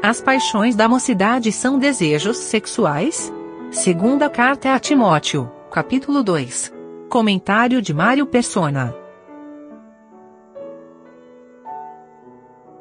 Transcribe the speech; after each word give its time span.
As 0.00 0.20
paixões 0.20 0.76
da 0.76 0.88
mocidade 0.88 1.50
são 1.50 1.76
desejos 1.76 2.36
sexuais? 2.36 3.32
Segunda 3.72 4.30
carta 4.30 4.72
a 4.72 4.78
Timóteo, 4.78 5.50
capítulo 5.72 6.22
2. 6.22 6.72
Comentário 7.10 7.82
de 7.82 7.92
Mário 7.92 8.24
Persona. 8.24 8.94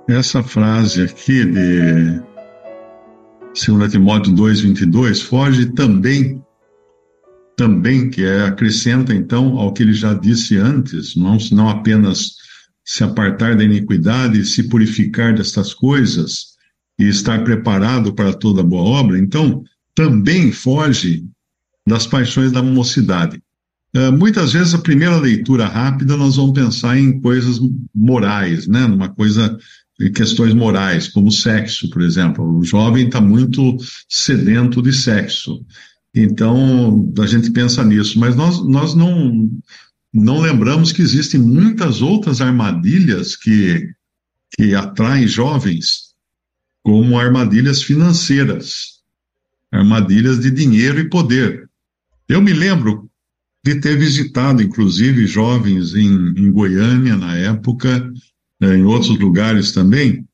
Essa 0.07 0.43
frase 0.43 1.01
aqui 1.01 1.43
de 1.43 2.21
2 3.65 3.91
Timóteo 3.91 4.31
2:22 4.33 5.19
foge 5.23 5.73
também 5.73 6.39
também 7.57 8.11
que 8.11 8.23
é 8.23 8.43
acrescenta 8.43 9.11
então 9.11 9.57
ao 9.57 9.73
que 9.73 9.81
ele 9.81 9.93
já 9.93 10.13
disse 10.13 10.55
antes, 10.55 11.15
não, 11.15 11.39
não 11.51 11.67
apenas 11.67 12.35
se 12.85 13.03
apartar 13.03 13.55
da 13.55 13.63
iniquidade, 13.63 14.45
se 14.45 14.69
purificar 14.69 15.33
destas 15.33 15.73
coisas 15.73 16.56
e 16.99 17.05
estar 17.05 17.43
preparado 17.43 18.13
para 18.13 18.33
toda 18.33 18.63
boa 18.63 18.83
obra, 18.83 19.19
então 19.19 19.63
também 19.93 20.51
foge 20.51 21.25
das 21.87 22.05
paixões 22.05 22.51
da 22.51 22.61
mocidade. 22.61 23.41
Uh, 23.95 24.11
muitas 24.11 24.53
vezes 24.53 24.73
a 24.73 24.79
primeira 24.79 25.17
leitura 25.17 25.65
rápida 25.65 26.17
nós 26.17 26.35
vamos 26.35 26.53
pensar 26.53 26.97
em 26.97 27.21
coisas 27.21 27.59
morais, 27.95 28.67
né? 28.67 28.85
Numa 28.85 29.09
coisa 29.09 29.57
em 29.99 30.11
questões 30.11 30.53
morais, 30.53 31.07
como 31.07 31.31
sexo, 31.31 31.89
por 31.89 32.01
exemplo. 32.01 32.59
O 32.59 32.63
jovem 32.63 33.07
está 33.07 33.19
muito 33.19 33.77
sedento 34.07 34.81
de 34.81 34.93
sexo. 34.93 35.65
Então, 36.13 37.11
a 37.19 37.25
gente 37.25 37.51
pensa 37.51 37.83
nisso, 37.83 38.19
mas 38.19 38.35
nós, 38.35 38.65
nós 38.67 38.93
não, 38.93 39.49
não 40.13 40.39
lembramos 40.39 40.91
que 40.91 41.01
existem 41.01 41.39
muitas 41.39 42.01
outras 42.01 42.41
armadilhas 42.41 43.35
que, 43.35 43.89
que 44.55 44.75
atraem 44.75 45.27
jovens, 45.27 46.06
como 46.87 47.19
armadilhas 47.19 47.83
financeiras, 47.83 49.01
armadilhas 49.69 50.39
de 50.39 50.49
dinheiro 50.49 51.01
e 51.01 51.09
poder. 51.09 51.69
Eu 52.29 52.41
me 52.41 52.53
lembro 52.53 53.11
de 53.61 53.75
ter 53.75 53.99
visitado, 53.99 54.63
inclusive, 54.63 55.27
jovens 55.27 55.93
em, 55.93 56.07
em 56.07 56.49
Goiânia, 56.49 57.17
na 57.17 57.35
época, 57.35 58.09
né, 58.57 58.77
em 58.77 58.85
outros 58.85 59.19
lugares 59.19 59.73
também, 59.73 60.25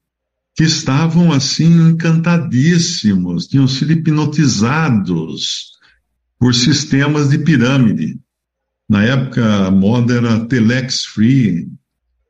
que 0.55 0.63
estavam 0.63 1.31
assim 1.31 1.89
encantadíssimos, 1.89 3.47
tinham 3.47 3.67
sido 3.67 3.93
hipnotizados 3.93 5.71
por 6.37 6.53
sistemas 6.53 7.29
de 7.29 7.39
pirâmide. 7.39 8.19
Na 8.87 9.03
época, 9.03 9.65
a 9.65 9.71
moda 9.71 10.13
era 10.13 10.45
telex 10.45 11.03
free, 11.03 11.67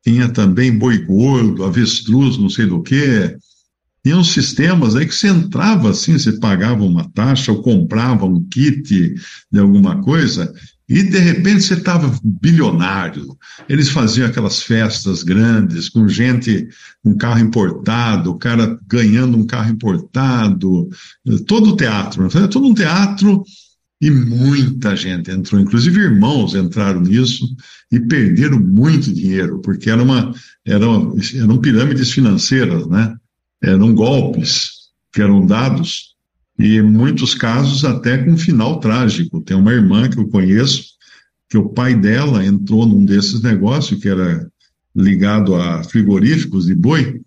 tinha 0.02 0.30
também 0.30 0.72
boi 0.72 1.00
gordo, 1.00 1.66
avestruz, 1.66 2.38
não 2.38 2.48
sei 2.48 2.68
do 2.68 2.82
que. 2.82 3.38
Tinham 4.04 4.24
sistemas 4.24 4.96
aí 4.96 5.06
que 5.06 5.16
você 5.16 5.30
entrava 5.30 5.90
assim, 5.90 6.18
você 6.20 6.34
pagava 6.34 6.84
uma 6.84 7.10
taxa 7.10 7.52
ou 7.52 7.62
comprava 7.62 8.26
um 8.26 8.44
kit 8.50 9.16
de 9.52 9.60
alguma 9.60 10.02
coisa 10.02 10.54
e 10.90 11.02
de 11.02 11.18
repente 11.18 11.64
você 11.64 11.76
estava 11.76 12.14
bilionário. 12.24 13.38
Eles 13.70 13.90
faziam 13.90 14.28
aquelas 14.28 14.62
festas 14.62 15.24
grandes 15.24 15.88
com 15.88 16.08
gente 16.08 16.68
com 17.02 17.18
carro 17.18 17.40
importado, 17.40 18.32
o 18.32 18.38
cara 18.38 18.78
ganhando 18.88 19.38
um 19.38 19.46
carro 19.46 19.72
importado, 19.72 20.90
todo 21.48 21.72
o 21.72 21.76
teatro, 21.76 22.28
todo 22.50 22.68
um 22.68 22.74
teatro 22.74 23.44
e 24.02 24.12
muita 24.12 24.98
gente 24.98 25.32
entrou, 25.32 25.62
inclusive 25.62 25.98
irmãos 25.98 26.54
entraram 26.56 27.00
nisso 27.00 27.48
e 27.90 28.02
perderam 28.02 28.60
muito 28.60 29.14
dinheiro, 29.14 29.62
porque 29.62 29.90
era 29.90 30.04
uma, 30.04 30.34
eram, 30.66 31.16
eram 31.36 31.58
pirâmides 31.58 32.12
financeiras, 32.12 32.86
né? 32.86 33.16
Eram 33.64 33.96
golpes 33.96 34.72
que 35.12 35.22
eram 35.22 35.46
dados 35.46 36.16
e 36.60 36.78
em 36.78 36.84
muitos 36.84 37.34
casos 37.34 37.86
até 37.86 38.18
com 38.18 38.38
final 38.38 38.80
trágico. 38.80 39.42
Tem 39.42 39.56
uma 39.56 39.72
irmã 39.72 40.10
que 40.10 40.20
eu 40.20 40.28
conheço, 40.28 40.94
que 41.50 41.58
o 41.58 41.70
pai 41.70 41.96
dela 41.96 42.46
entrou 42.46 42.86
num 42.86 43.06
desses 43.06 43.42
negócios, 43.42 44.02
que 44.02 44.10
era 44.10 44.52
ligado 44.96 45.56
a 45.56 45.84
frigoríficos 45.84 46.66
de 46.66 46.76
boi, 46.76 47.22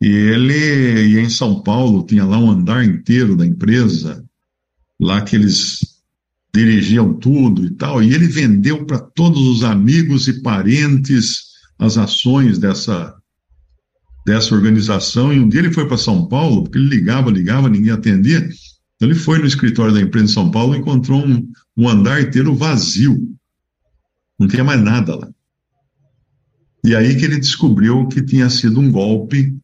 e 0.00 0.08
ele 0.08 1.20
em 1.20 1.28
São 1.28 1.62
Paulo, 1.62 2.04
tinha 2.04 2.24
lá 2.24 2.38
um 2.38 2.50
andar 2.50 2.84
inteiro 2.84 3.36
da 3.36 3.46
empresa, 3.46 4.24
lá 4.98 5.20
que 5.22 5.36
eles 5.36 5.78
dirigiam 6.54 7.14
tudo 7.14 7.64
e 7.64 7.70
tal, 7.70 8.02
e 8.02 8.12
ele 8.12 8.26
vendeu 8.26 8.84
para 8.84 8.98
todos 8.98 9.40
os 9.48 9.64
amigos 9.64 10.28
e 10.28 10.42
parentes 10.42 11.52
as 11.78 11.96
ações 11.96 12.58
dessa 12.58 13.14
dessa 14.24 14.54
organização, 14.54 15.32
e 15.32 15.40
um 15.40 15.48
dia 15.48 15.60
ele 15.60 15.72
foi 15.72 15.86
para 15.86 15.96
São 15.96 16.26
Paulo, 16.26 16.62
porque 16.62 16.78
ele 16.78 16.88
ligava, 16.88 17.30
ligava, 17.30 17.68
ninguém 17.68 17.90
atendia. 17.90 18.38
Então 18.96 19.08
ele 19.08 19.14
foi 19.18 19.38
no 19.38 19.46
escritório 19.46 19.92
da 19.92 20.00
empresa 20.00 20.26
em 20.26 20.34
São 20.34 20.50
Paulo 20.50 20.74
e 20.74 20.78
encontrou 20.78 21.24
um, 21.26 21.50
um 21.76 21.88
andar 21.88 22.22
inteiro 22.22 22.54
vazio. 22.54 23.18
Não 24.38 24.46
tinha 24.46 24.62
mais 24.62 24.80
nada 24.80 25.16
lá. 25.16 25.28
E 26.84 26.94
aí 26.94 27.16
que 27.16 27.24
ele 27.24 27.38
descobriu 27.38 28.06
que 28.08 28.22
tinha 28.22 28.48
sido 28.50 28.80
um 28.80 28.90
golpe 28.90 29.56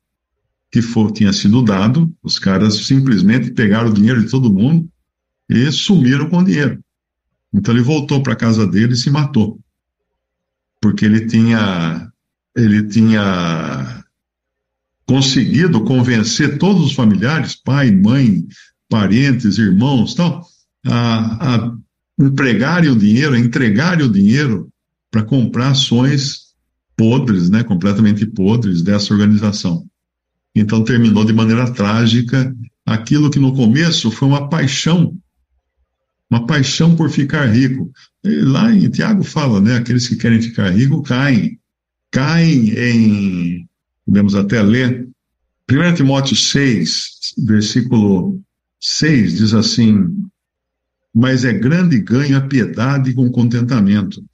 que 0.71 0.83
for, 0.83 1.11
tinha 1.11 1.33
sido 1.33 1.63
dado, 1.63 2.13
os 2.23 2.39
caras 2.39 2.75
simplesmente 2.87 3.53
pegaram 3.53 3.91
o 3.91 3.95
dinheiro 3.95 4.23
de 4.23 4.31
todo 4.31 4.53
mundo 4.53 4.89
e 5.49 5.71
sumiram 5.73 6.29
com 6.29 6.39
o 6.39 6.45
dinheiro. 6.45 6.83
Então 7.53 7.75
ele 7.75 7.83
voltou 7.83 8.23
para 8.23 8.35
a 8.35 8.37
casa 8.37 8.67
dele 8.67 8.93
e 8.93 8.97
se 8.97 9.11
matou. 9.11 9.59
Porque 10.81 11.05
ele 11.05 11.27
tinha 11.27 12.11
ele 12.57 12.87
tinha 12.89 14.05
conseguido 15.09 15.85
convencer 15.85 16.59
todos 16.59 16.85
os 16.85 16.93
familiares, 16.93 17.57
pai, 17.57 17.91
mãe, 17.91 18.47
parentes, 18.91 19.57
irmãos, 19.57 20.15
tal, 20.15 20.47
a, 20.87 21.55
a 21.57 21.77
empregarem 22.21 22.91
o 22.91 22.97
dinheiro, 22.97 23.35
a 23.35 23.39
entregarem 23.39 24.05
o 24.05 24.13
dinheiro 24.13 24.69
para 25.11 25.23
comprar 25.23 25.71
ações 25.71 26.49
podres, 26.95 27.49
né, 27.49 27.65
completamente 27.65 28.27
podres 28.27 28.83
dessa 28.83 29.15
organização. 29.15 29.87
Então 30.55 30.85
terminou 30.85 31.25
de 31.25 31.33
maneira 31.33 31.73
trágica 31.73 32.55
aquilo 32.85 33.31
que 33.31 33.39
no 33.39 33.55
começo 33.55 34.11
foi 34.11 34.29
uma 34.29 34.49
paixão, 34.51 35.17
uma 36.31 36.47
paixão 36.47 36.95
por 36.95 37.09
ficar 37.09 37.47
rico. 37.47 37.91
E 38.23 38.41
lá 38.41 38.71
em 38.75 38.91
Tiago 38.91 39.25
fala, 39.25 39.59
né, 39.59 39.77
aqueles 39.77 40.07
que 40.07 40.17
querem 40.17 40.43
ficar 40.43 40.69
ricos 40.69 41.09
caem, 41.09 41.59
caem 42.11 42.75
em 42.79 43.68
podemos 44.09 44.35
até 44.35 44.63
ler. 44.63 45.07
1 45.71 45.95
Timóteo 45.95 46.35
6, 46.35 47.35
versículo 47.45 48.41
6, 48.81 49.37
diz 49.37 49.53
assim: 49.53 50.09
Mas 51.15 51.45
é 51.45 51.53
grande 51.53 52.01
ganho 52.01 52.39
a 52.39 52.41
piedade 52.41 53.13
com 53.13 53.31
contentamento, 53.31 54.25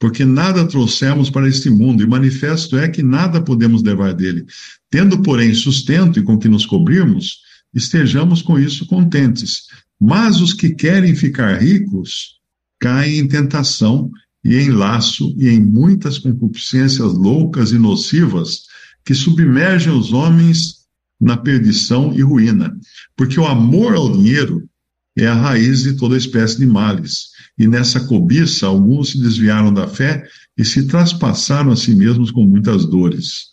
porque 0.00 0.24
nada 0.24 0.66
trouxemos 0.66 1.30
para 1.30 1.48
este 1.48 1.70
mundo, 1.70 2.02
e 2.02 2.08
manifesto 2.08 2.76
é 2.76 2.88
que 2.88 3.04
nada 3.04 3.40
podemos 3.40 3.84
levar 3.84 4.12
dele. 4.12 4.44
Tendo, 4.90 5.22
porém, 5.22 5.54
sustento 5.54 6.18
e 6.18 6.24
com 6.24 6.36
que 6.36 6.48
nos 6.48 6.66
cobrirmos, 6.66 7.38
estejamos 7.72 8.42
com 8.42 8.58
isso 8.58 8.84
contentes. 8.86 9.68
Mas 10.00 10.40
os 10.40 10.52
que 10.52 10.70
querem 10.70 11.14
ficar 11.14 11.62
ricos 11.62 12.40
caem 12.80 13.20
em 13.20 13.28
tentação 13.28 14.10
e 14.42 14.56
em 14.56 14.70
laço 14.70 15.32
e 15.38 15.50
em 15.50 15.60
muitas 15.60 16.18
concupiscências 16.18 17.12
loucas 17.12 17.70
e 17.70 17.78
nocivas 17.78 18.69
que 19.04 19.14
submergem 19.14 19.92
os 19.92 20.12
homens 20.12 20.80
na 21.20 21.36
perdição 21.36 22.12
e 22.14 22.22
ruína, 22.22 22.74
porque 23.16 23.38
o 23.38 23.46
amor 23.46 23.94
ao 23.94 24.10
dinheiro 24.10 24.68
é 25.16 25.26
a 25.26 25.34
raiz 25.34 25.82
de 25.82 25.94
toda 25.94 26.16
espécie 26.16 26.58
de 26.58 26.66
males. 26.66 27.30
E 27.58 27.66
nessa 27.66 28.00
cobiça, 28.00 28.66
alguns 28.66 29.10
se 29.10 29.20
desviaram 29.20 29.72
da 29.72 29.86
fé 29.86 30.26
e 30.56 30.64
se 30.64 30.86
traspassaram 30.86 31.72
a 31.72 31.76
si 31.76 31.94
mesmos 31.94 32.30
com 32.30 32.44
muitas 32.44 32.86
dores. 32.86 33.50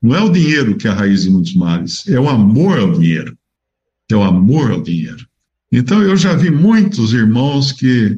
Não 0.00 0.14
é 0.14 0.20
o 0.20 0.30
dinheiro 0.30 0.76
que 0.76 0.86
é 0.86 0.90
a 0.90 0.94
raiz 0.94 1.22
de 1.22 1.30
muitos 1.30 1.54
males, 1.54 2.06
é 2.06 2.20
o 2.20 2.28
amor 2.28 2.78
ao 2.78 2.92
dinheiro. 2.92 3.36
É 4.10 4.14
o 4.14 4.22
amor 4.22 4.70
ao 4.70 4.82
dinheiro. 4.82 5.26
Então 5.72 6.02
eu 6.02 6.16
já 6.16 6.34
vi 6.34 6.50
muitos 6.50 7.12
irmãos 7.12 7.72
que 7.72 8.16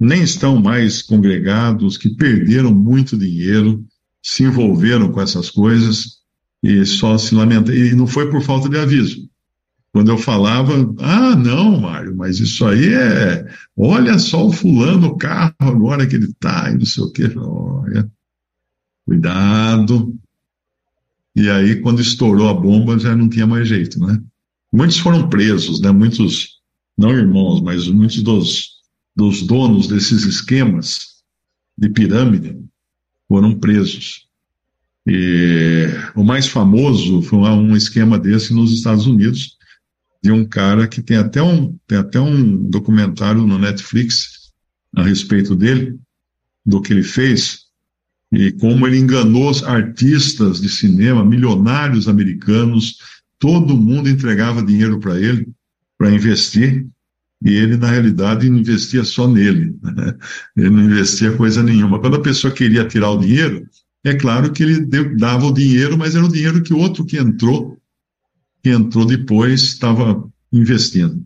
nem 0.00 0.22
estão 0.22 0.60
mais 0.60 1.02
congregados, 1.02 1.96
que 1.96 2.08
perderam 2.08 2.74
muito 2.74 3.16
dinheiro, 3.16 3.84
se 4.22 4.44
envolveram 4.44 5.10
com 5.10 5.20
essas 5.20 5.50
coisas 5.50 6.20
e 6.62 6.86
só 6.86 7.18
se 7.18 7.34
lamentaram. 7.34 7.76
E 7.76 7.94
não 7.94 8.06
foi 8.06 8.30
por 8.30 8.40
falta 8.42 8.68
de 8.68 8.78
aviso. 8.78 9.28
Quando 9.92 10.10
eu 10.10 10.16
falava, 10.16 10.72
ah, 11.00 11.36
não, 11.36 11.78
Mário, 11.80 12.16
mas 12.16 12.38
isso 12.38 12.64
aí 12.64 12.94
é. 12.94 13.46
Olha 13.76 14.18
só 14.18 14.46
o 14.46 14.52
fulano, 14.52 15.08
o 15.08 15.18
carro 15.18 15.54
agora 15.60 16.06
que 16.06 16.14
ele 16.14 16.26
está, 16.26 16.70
e 16.70 16.78
não 16.78 16.86
sei 16.86 17.04
o 17.04 17.10
quê. 17.10 17.30
Olha, 17.36 18.10
cuidado. 19.04 20.16
E 21.36 21.50
aí, 21.50 21.80
quando 21.80 22.00
estourou 22.00 22.48
a 22.48 22.54
bomba, 22.54 22.98
já 22.98 23.14
não 23.14 23.28
tinha 23.28 23.46
mais 23.46 23.68
jeito, 23.68 23.98
né? 24.00 24.22
Muitos 24.72 24.98
foram 24.98 25.28
presos, 25.28 25.80
né? 25.80 25.90
Muitos, 25.90 26.60
não 26.96 27.10
irmãos, 27.10 27.60
mas 27.60 27.86
muitos 27.88 28.22
dos, 28.22 28.68
dos 29.14 29.42
donos 29.42 29.88
desses 29.88 30.24
esquemas 30.24 31.22
de 31.76 31.90
pirâmide 31.90 32.62
foram 33.32 33.58
presos. 33.58 34.26
E 35.08 35.86
o 36.14 36.22
mais 36.22 36.46
famoso 36.46 37.22
foi 37.22 37.38
um 37.38 37.74
esquema 37.74 38.18
desse 38.18 38.52
nos 38.52 38.70
Estados 38.70 39.06
Unidos, 39.06 39.56
de 40.22 40.30
um 40.30 40.44
cara 40.44 40.86
que 40.86 41.00
tem 41.00 41.16
até 41.16 41.42
um, 41.42 41.74
tem 41.86 41.96
até 41.96 42.20
um 42.20 42.68
documentário 42.68 43.46
no 43.46 43.58
Netflix 43.58 44.52
a 44.94 45.02
respeito 45.02 45.56
dele, 45.56 45.98
do 46.64 46.82
que 46.82 46.92
ele 46.92 47.02
fez, 47.02 47.60
e 48.30 48.52
como 48.52 48.86
ele 48.86 48.98
enganou 48.98 49.50
artistas 49.64 50.60
de 50.60 50.68
cinema, 50.68 51.24
milionários 51.24 52.08
americanos, 52.08 52.98
todo 53.38 53.78
mundo 53.78 54.10
entregava 54.10 54.62
dinheiro 54.62 55.00
para 55.00 55.18
ele, 55.18 55.48
para 55.96 56.12
investir, 56.12 56.86
e 57.44 57.54
ele, 57.54 57.76
na 57.76 57.88
realidade, 57.88 58.46
investia 58.46 59.02
só 59.02 59.26
nele. 59.26 59.74
Né? 59.82 60.14
Ele 60.56 60.70
não 60.70 60.84
investia 60.84 61.36
coisa 61.36 61.62
nenhuma. 61.62 61.98
Quando 61.98 62.16
a 62.16 62.22
pessoa 62.22 62.52
queria 62.52 62.86
tirar 62.86 63.10
o 63.10 63.18
dinheiro, 63.18 63.66
é 64.04 64.14
claro 64.14 64.52
que 64.52 64.62
ele 64.62 64.80
deu, 64.80 65.16
dava 65.16 65.46
o 65.46 65.54
dinheiro, 65.54 65.98
mas 65.98 66.14
era 66.14 66.24
o 66.24 66.32
dinheiro 66.32 66.62
que 66.62 66.72
o 66.72 66.78
outro 66.78 67.04
que 67.04 67.16
entrou, 67.16 67.78
que 68.62 68.70
entrou 68.70 69.04
depois, 69.04 69.62
estava 69.62 70.28
investindo. 70.52 71.24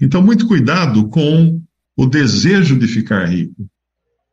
Então, 0.00 0.22
muito 0.22 0.46
cuidado 0.46 1.08
com 1.08 1.60
o 1.96 2.06
desejo 2.06 2.78
de 2.78 2.86
ficar 2.86 3.26
rico. 3.26 3.68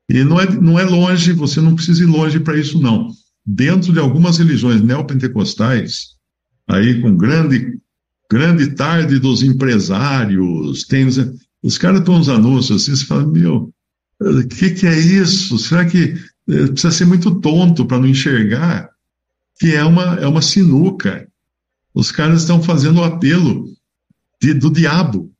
E 0.09 0.23
não 0.23 0.39
é, 0.39 0.51
não 0.59 0.79
é 0.79 0.83
longe, 0.83 1.33
você 1.33 1.61
não 1.61 1.75
precisa 1.75 2.03
ir 2.03 2.07
longe 2.07 2.39
para 2.39 2.57
isso, 2.57 2.79
não. 2.79 3.09
Dentro 3.45 3.91
de 3.91 3.99
algumas 3.99 4.37
religiões 4.37 4.81
neopentecostais, 4.81 6.09
aí 6.67 7.01
com 7.01 7.15
grande, 7.15 7.79
grande 8.31 8.71
tarde 8.71 9.19
dos 9.19 9.43
empresários, 9.43 10.83
tem, 10.85 11.07
os 11.61 11.77
caras 11.77 11.99
estão 11.99 12.15
uns 12.15 12.29
anúncios 12.29 12.81
assim, 12.81 12.95
você 12.95 13.05
fala, 13.05 13.25
meu, 13.25 13.73
o 14.19 14.47
que, 14.47 14.71
que 14.71 14.87
é 14.87 14.97
isso? 14.97 15.57
Será 15.57 15.85
que 15.85 16.15
é, 16.49 16.67
precisa 16.67 16.91
ser 16.91 17.05
muito 17.05 17.39
tonto 17.39 17.85
para 17.85 17.99
não 17.99 18.07
enxergar 18.07 18.89
que 19.59 19.73
é 19.73 19.83
uma, 19.83 20.15
é 20.15 20.27
uma 20.27 20.41
sinuca. 20.41 21.27
Os 21.93 22.11
caras 22.11 22.41
estão 22.41 22.61
fazendo 22.61 22.99
o 22.99 23.03
apelo 23.03 23.65
de, 24.41 24.53
do 24.53 24.71
diabo. 24.71 25.31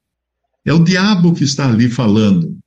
É 0.64 0.72
o 0.72 0.84
diabo 0.84 1.34
que 1.34 1.44
está 1.44 1.70
ali 1.70 1.90
falando. 1.90 2.58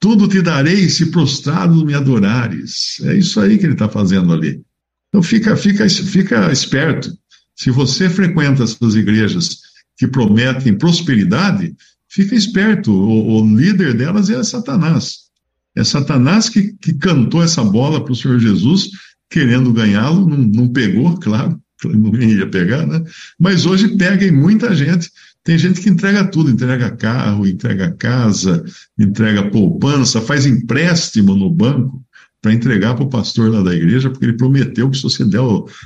Tudo 0.00 0.28
te 0.28 0.42
darei 0.42 0.88
se 0.88 1.06
prostrado 1.06 1.84
me 1.84 1.94
adorares. 1.94 3.00
É 3.04 3.16
isso 3.16 3.40
aí 3.40 3.58
que 3.58 3.64
ele 3.64 3.72
está 3.72 3.88
fazendo 3.88 4.32
ali. 4.32 4.60
Então 5.08 5.22
fica, 5.22 5.56
fica, 5.56 5.88
fica 5.88 6.52
esperto. 6.52 7.10
Se 7.58 7.72
você 7.72 8.08
frequenta 8.08 8.62
essas 8.62 8.94
igrejas 8.94 9.58
que 9.96 10.06
prometem 10.06 10.78
prosperidade, 10.78 11.74
fica 12.08 12.36
esperto. 12.36 12.92
O, 12.92 13.42
o 13.42 13.56
líder 13.56 13.94
delas 13.94 14.30
é 14.30 14.40
Satanás. 14.44 15.28
É 15.76 15.82
Satanás 15.82 16.48
que, 16.48 16.72
que 16.74 16.94
cantou 16.94 17.42
essa 17.42 17.64
bola 17.64 18.02
para 18.02 18.12
o 18.12 18.16
Senhor 18.16 18.38
Jesus, 18.38 18.90
querendo 19.28 19.72
ganhá-lo, 19.72 20.28
não, 20.28 20.38
não 20.38 20.68
pegou, 20.68 21.18
claro, 21.18 21.60
não 21.84 22.14
ia 22.14 22.48
pegar, 22.48 22.86
né? 22.86 23.02
Mas 23.38 23.66
hoje 23.66 23.96
pega 23.96 24.24
em 24.24 24.32
muita 24.32 24.72
gente. 24.74 25.10
Tem 25.42 25.58
gente 25.58 25.80
que 25.80 25.90
entrega 25.90 26.24
tudo, 26.24 26.50
entrega 26.50 26.92
carro, 26.92 27.44
entrega 27.44 27.90
casa, 27.90 28.64
entrega 28.96 29.50
poupança, 29.50 30.20
faz 30.20 30.46
empréstimo 30.46 31.34
no 31.34 31.50
banco 31.50 32.04
para 32.40 32.52
entregar 32.52 32.94
para 32.94 33.04
o 33.04 33.10
pastor 33.10 33.50
lá 33.50 33.62
da 33.62 33.74
igreja, 33.74 34.10
porque 34.10 34.24
ele 34.24 34.36
prometeu 34.36 34.88
que 34.90 34.96
se 34.96 35.02
você, 35.02 35.24
der, 35.24 35.40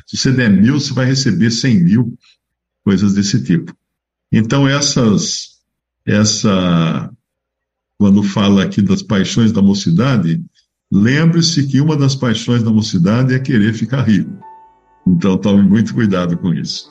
se 0.07 0.17
você 0.17 0.33
der 0.33 0.51
mil, 0.51 0.79
você 0.79 0.93
vai 0.93 1.07
receber 1.07 1.51
cem 1.51 1.83
mil, 1.83 2.17
coisas 2.85 3.15
desse 3.15 3.43
tipo. 3.43 3.75
Então, 4.31 4.69
essas, 4.69 5.59
essa 6.05 7.11
quando 8.03 8.21
fala 8.23 8.65
aqui 8.65 8.83
das 8.83 9.01
paixões 9.01 9.53
da 9.53 9.63
mocidade, 9.63 10.45
lembre-se 10.91 11.69
que 11.69 11.81
uma 11.81 11.97
das 11.97 12.17
paixões 12.17 12.61
da 12.61 12.71
mocidade 12.71 13.33
é 13.33 13.39
querer 13.39 13.73
ficar 13.75 14.03
rico. 14.03 14.37
Então 15.07 15.39
tome 15.39 15.63
muito 15.63 15.95
cuidado 15.95 16.37
com 16.37 16.53
isso. 16.53 16.91